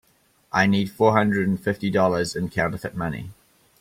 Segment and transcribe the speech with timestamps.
[0.51, 3.29] I need four hundred and fifty dollars in counterfeit money.